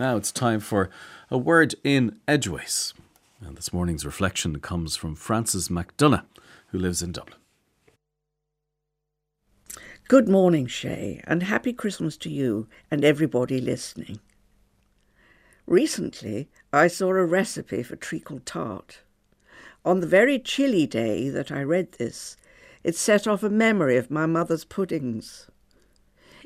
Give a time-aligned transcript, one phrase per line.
[0.00, 0.90] Now it's time for
[1.28, 2.94] a word in Edgeways.
[3.40, 6.24] And this morning's reflection comes from Frances McDonagh,
[6.68, 7.40] who lives in Dublin.
[10.06, 14.20] Good morning, Shay, and happy Christmas to you and everybody listening.
[15.66, 19.00] Recently, I saw a recipe for treacle tart.
[19.84, 22.36] On the very chilly day that I read this,
[22.84, 25.48] it set off a memory of my mother's puddings.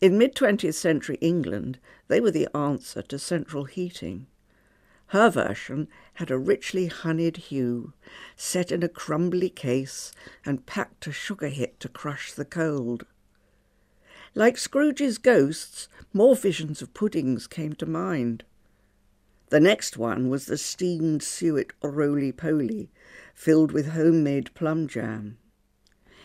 [0.00, 4.28] In mid 20th century England, they were the answer to central heating.
[5.08, 7.94] Her version had a richly honeyed hue,
[8.36, 10.12] set in a crumbly case
[10.44, 13.06] and packed a sugar hit to crush the cold.
[14.34, 18.44] Like Scrooge's ghosts, more visions of puddings came to mind.
[19.50, 22.90] The next one was the steamed suet roly poly,
[23.34, 25.38] filled with homemade plum jam.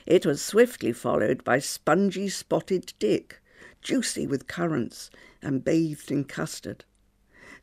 [0.05, 3.40] It was swiftly followed by spongy spotted dick,
[3.84, 5.10] juicy with currants
[5.42, 6.86] and bathed in custard.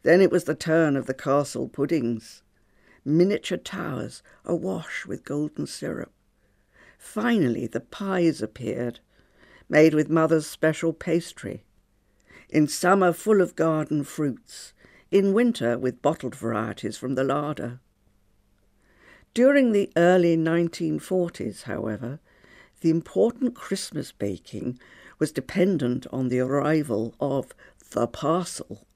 [0.02, 2.42] Then it was the turn of the castle puddings,
[3.04, 6.12] miniature towers awash with golden syrup.
[6.98, 9.00] Finally, the pies appeared,
[9.68, 11.64] made with mother's special pastry.
[12.48, 14.72] In summer, full of garden fruits,
[15.10, 17.80] in winter, with bottled varieties from the larder.
[19.32, 22.20] During the early 1940s, however,
[22.80, 24.78] the important Christmas baking
[25.18, 27.54] was dependent on the arrival of
[27.90, 28.86] the parcel.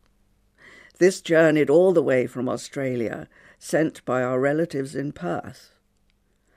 [0.98, 5.72] This journeyed all the way from Australia, sent by our relatives in Perth.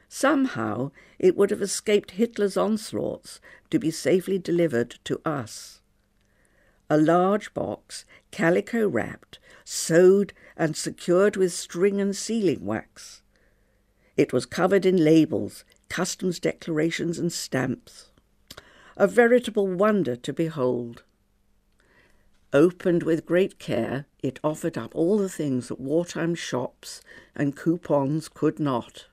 [0.09, 5.81] Somehow it would have escaped Hitler's onslaughts to be safely delivered to us.
[6.89, 13.22] A large box, calico wrapped, sewed and secured with string and sealing wax.
[14.16, 18.09] It was covered in labels, customs declarations, and stamps
[18.99, 21.03] a veritable wonder to behold.
[22.52, 27.02] Opened with great care, it offered up all the things that wartime shops
[27.35, 29.05] and coupons could not.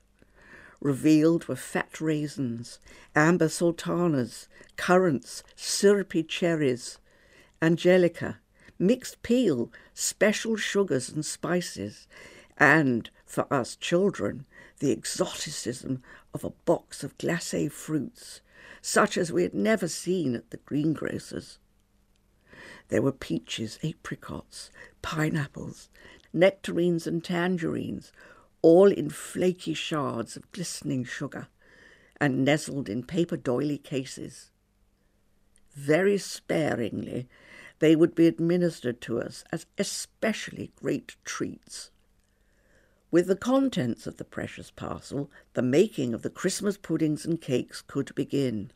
[0.80, 2.78] Revealed were fat raisins,
[3.14, 6.98] amber sultanas, currants, syrupy cherries,
[7.60, 8.38] angelica,
[8.78, 12.06] mixed peel, special sugars and spices,
[12.58, 14.46] and, for us children,
[14.78, 18.40] the exoticism of a box of glacé fruits,
[18.80, 21.58] such as we had never seen at the greengrocer's.
[22.88, 24.70] There were peaches, apricots,
[25.02, 25.88] pineapples,
[26.32, 28.12] nectarines, and tangerines,
[28.62, 31.48] all in flaky shards of glistening sugar
[32.20, 34.50] and nestled in paper doily cases.
[35.74, 37.28] Very sparingly,
[37.80, 41.90] they would be administered to us as especially great treats.
[43.14, 47.80] With the contents of the precious parcel, the making of the Christmas puddings and cakes
[47.80, 48.72] could begin.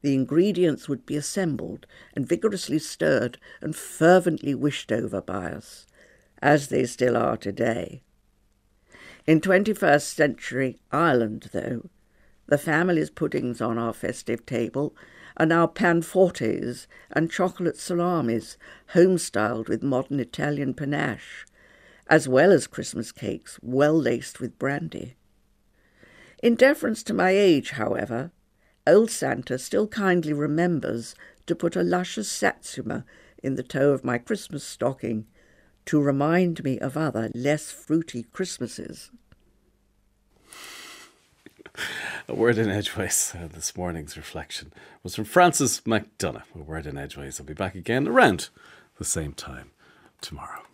[0.00, 1.84] The ingredients would be assembled
[2.16, 5.86] and vigorously stirred and fervently wished over by us,
[6.40, 8.00] as they still are today.
[9.26, 11.90] In 21st century Ireland, though,
[12.46, 14.96] the family's puddings on our festive table
[15.36, 18.56] are now panfortes and chocolate salamis,
[18.94, 21.44] home-styled with modern Italian panache,
[22.08, 25.14] as well as Christmas cakes well laced with brandy.
[26.42, 28.30] In deference to my age, however,
[28.86, 31.14] old Santa still kindly remembers
[31.46, 33.04] to put a luscious satsuma
[33.42, 35.26] in the toe of my Christmas stocking
[35.86, 39.10] to remind me of other less fruity Christmases.
[42.28, 43.34] A word in Edgeways.
[43.34, 46.42] Uh, this morning's reflection was from Frances McDonagh.
[46.54, 47.40] A word in Edgeways.
[47.40, 48.48] I'll be back again around
[48.98, 49.70] the same time
[50.20, 50.68] tomorrow.